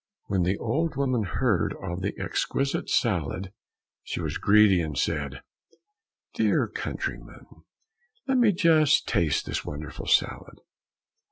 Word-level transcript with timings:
When 0.25 0.41
the 0.41 0.57
old 0.57 0.95
woman 0.95 1.21
heard 1.25 1.75
of 1.79 2.01
the 2.01 2.19
exquisite 2.19 2.89
salad, 2.89 3.53
she 4.01 4.19
was 4.19 4.39
greedy, 4.39 4.81
and 4.81 4.97
said, 4.97 5.43
"Dear 6.33 6.67
countryman, 6.67 7.45
let 8.27 8.39
me 8.39 8.51
just 8.51 9.07
taste 9.07 9.45
this 9.45 9.63
wonderful 9.63 10.07
salad." 10.07 10.61